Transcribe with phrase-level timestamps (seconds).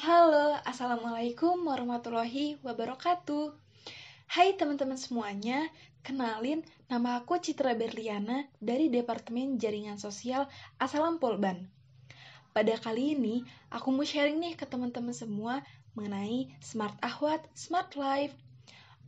[0.00, 3.52] Halo, Assalamualaikum warahmatullahi wabarakatuh.
[4.32, 5.68] Hai teman-teman semuanya,
[6.00, 10.48] kenalin nama aku Citra Berliana dari Departemen Jaringan Sosial
[10.80, 11.68] Asalam Polban.
[12.56, 15.60] Pada kali ini, aku mau sharing nih ke teman-teman semua
[15.92, 18.32] mengenai Smart Ahwat, Smart Life.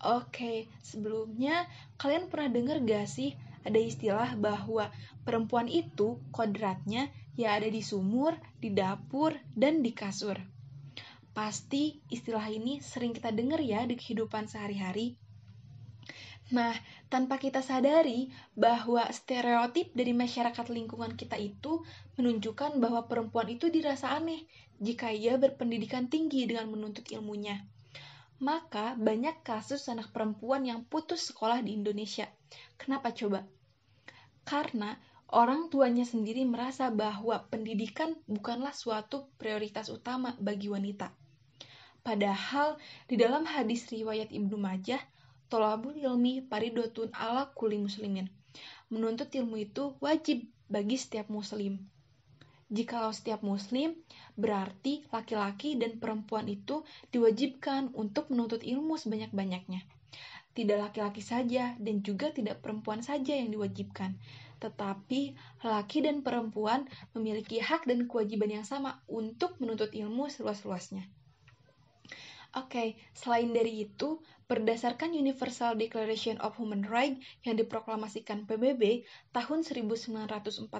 [0.00, 1.68] Oke, sebelumnya
[2.00, 4.88] kalian pernah dengar gak sih ada istilah bahwa
[5.20, 10.56] perempuan itu kodratnya ya ada di sumur, di dapur, dan di kasur.
[11.38, 15.14] Pasti istilah ini sering kita dengar ya di kehidupan sehari-hari.
[16.50, 16.74] Nah,
[17.06, 18.26] tanpa kita sadari
[18.58, 21.86] bahwa stereotip dari masyarakat lingkungan kita itu
[22.18, 24.50] menunjukkan bahwa perempuan itu dirasa aneh
[24.82, 27.62] jika ia berpendidikan tinggi dengan menuntut ilmunya.
[28.42, 32.26] Maka banyak kasus anak perempuan yang putus sekolah di Indonesia.
[32.74, 33.46] Kenapa coba?
[34.42, 34.98] Karena
[35.30, 41.27] orang tuanya sendiri merasa bahwa pendidikan bukanlah suatu prioritas utama bagi wanita.
[42.02, 45.00] Padahal di dalam hadis riwayat Ibnu Majah,
[45.48, 48.28] tolabul ilmi paridotun ala kuli muslimin.
[48.88, 51.80] Menuntut ilmu itu wajib bagi setiap muslim.
[52.68, 53.96] Jikalau setiap muslim,
[54.36, 59.80] berarti laki-laki dan perempuan itu diwajibkan untuk menuntut ilmu sebanyak-banyaknya.
[60.52, 64.20] Tidak laki-laki saja dan juga tidak perempuan saja yang diwajibkan,
[64.60, 65.32] tetapi
[65.64, 66.84] laki dan perempuan
[67.16, 71.08] memiliki hak dan kewajiban yang sama untuk menuntut ilmu seluas-luasnya.
[72.56, 79.04] Oke, okay, selain dari itu, berdasarkan Universal Declaration of Human Rights yang diproklamasikan PBB
[79.36, 80.72] tahun 1948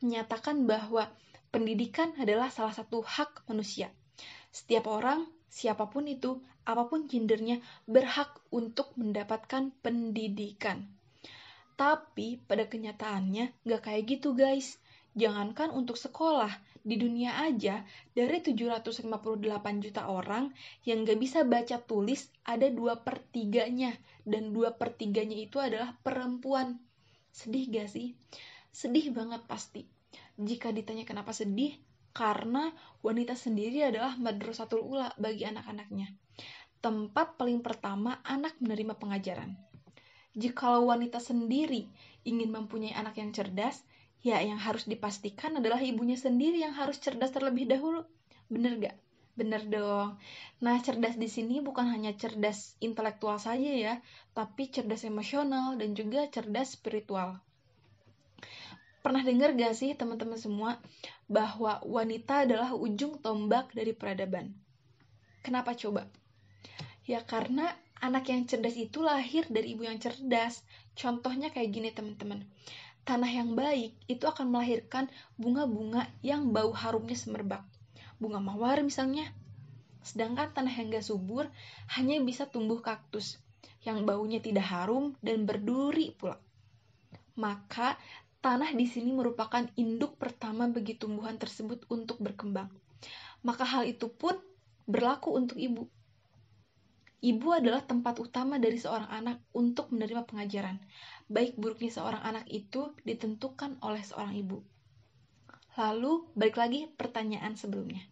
[0.00, 1.12] menyatakan bahwa
[1.52, 3.92] pendidikan adalah salah satu hak manusia.
[4.48, 10.88] Setiap orang, siapa pun itu, apa pun gendernya, berhak untuk mendapatkan pendidikan.
[11.76, 14.80] Tapi pada kenyataannya nggak kayak gitu guys.
[15.12, 16.50] Jangankan untuk sekolah,
[16.82, 17.82] di dunia aja,
[18.14, 20.50] dari 758 juta orang
[20.84, 23.92] yang gak bisa baca tulis, ada 2 per 3-nya.
[24.22, 26.78] Dan 2 per 3-nya itu adalah perempuan.
[27.30, 28.14] Sedih gak sih?
[28.70, 29.86] Sedih banget pasti.
[30.38, 31.74] Jika ditanya kenapa sedih,
[32.18, 32.74] karena
[33.04, 36.10] wanita sendiri adalah madrasatul ula bagi anak-anaknya.
[36.82, 39.54] Tempat paling pertama anak menerima pengajaran.
[40.38, 41.90] Jikalau wanita sendiri
[42.22, 43.82] ingin mempunyai anak yang cerdas,
[44.26, 48.02] ya yang harus dipastikan adalah ibunya sendiri yang harus cerdas terlebih dahulu.
[48.50, 48.96] Bener gak?
[49.38, 50.18] Bener dong.
[50.58, 53.94] Nah, cerdas di sini bukan hanya cerdas intelektual saja ya,
[54.34, 57.38] tapi cerdas emosional dan juga cerdas spiritual.
[58.98, 60.82] Pernah dengar gak sih teman-teman semua
[61.30, 64.50] bahwa wanita adalah ujung tombak dari peradaban?
[65.46, 66.10] Kenapa coba?
[67.06, 67.70] Ya karena
[68.02, 70.66] anak yang cerdas itu lahir dari ibu yang cerdas.
[70.98, 72.42] Contohnya kayak gini teman-teman
[73.08, 75.08] tanah yang baik itu akan melahirkan
[75.40, 77.64] bunga-bunga yang bau harumnya semerbak.
[78.20, 79.32] Bunga mawar misalnya.
[80.04, 81.48] Sedangkan tanah yang gak subur
[81.96, 83.40] hanya bisa tumbuh kaktus
[83.80, 86.36] yang baunya tidak harum dan berduri pula.
[87.40, 87.96] Maka
[88.44, 92.68] tanah di sini merupakan induk pertama bagi tumbuhan tersebut untuk berkembang.
[93.40, 94.36] Maka hal itu pun
[94.84, 95.88] berlaku untuk ibu.
[97.18, 100.78] Ibu adalah tempat utama dari seorang anak untuk menerima pengajaran.
[101.26, 104.62] Baik buruknya seorang anak itu ditentukan oleh seorang ibu.
[105.74, 108.06] Lalu, balik lagi pertanyaan sebelumnya.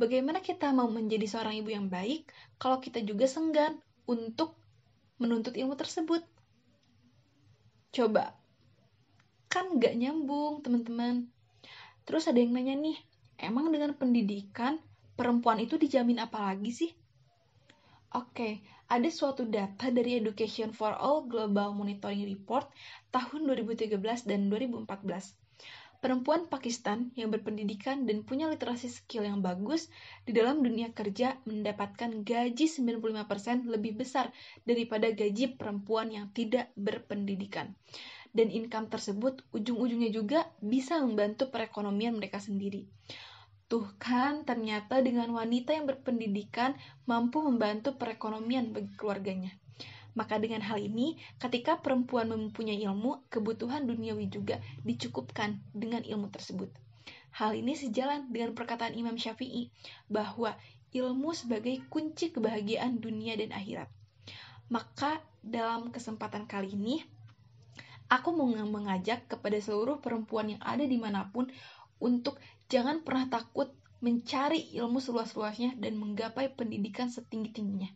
[0.00, 3.76] Bagaimana kita mau menjadi seorang ibu yang baik kalau kita juga senggan
[4.08, 4.56] untuk
[5.20, 6.24] menuntut ilmu tersebut?
[7.92, 8.32] Coba,
[9.52, 11.28] kan gak nyambung teman-teman.
[12.08, 12.96] Terus ada yang nanya nih,
[13.36, 14.80] emang dengan pendidikan
[15.12, 17.01] perempuan itu dijamin apa lagi sih?
[18.12, 18.60] Oke,
[18.92, 22.68] ada suatu data dari Education for All Global Monitoring Report
[23.08, 25.32] tahun 2013 dan 2014.
[26.04, 29.88] Perempuan Pakistan yang berpendidikan dan punya literasi skill yang bagus
[30.28, 34.28] di dalam dunia kerja mendapatkan gaji 95% lebih besar
[34.68, 37.72] daripada gaji perempuan yang tidak berpendidikan.
[38.28, 42.84] Dan income tersebut ujung-ujungnya juga bisa membantu perekonomian mereka sendiri.
[43.72, 46.76] Tuh kan, ternyata dengan wanita yang berpendidikan
[47.08, 49.48] mampu membantu perekonomian bagi keluarganya.
[50.12, 56.68] Maka dengan hal ini, ketika perempuan mempunyai ilmu, kebutuhan duniawi juga dicukupkan dengan ilmu tersebut.
[57.32, 59.72] Hal ini sejalan dengan perkataan Imam Syafi'i
[60.12, 60.52] bahwa
[60.92, 63.88] ilmu sebagai kunci kebahagiaan dunia dan akhirat.
[64.68, 67.00] Maka dalam kesempatan kali ini,
[68.12, 71.48] aku mau mengajak kepada seluruh perempuan yang ada di mana pun
[72.02, 73.68] untuk Jangan pernah takut
[74.00, 77.92] mencari ilmu seluas-luasnya dan menggapai pendidikan setinggi-tingginya.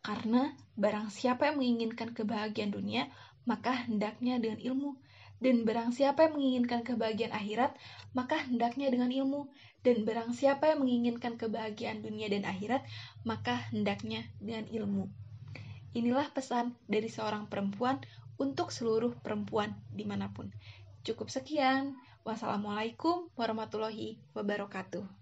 [0.00, 3.12] Karena barang siapa yang menginginkan kebahagiaan dunia,
[3.44, 4.96] maka hendaknya dengan ilmu.
[5.36, 7.76] Dan barang siapa yang menginginkan kebahagiaan akhirat,
[8.16, 9.52] maka hendaknya dengan ilmu.
[9.84, 12.80] Dan barang siapa yang menginginkan kebahagiaan dunia dan akhirat,
[13.28, 15.12] maka hendaknya dengan ilmu.
[15.92, 18.00] Inilah pesan dari seorang perempuan
[18.40, 20.48] untuk seluruh perempuan di mana pun.
[21.00, 21.96] Cukup sekian.
[22.20, 25.19] Wassalamualaikum warahmatullahi wabarakatuh.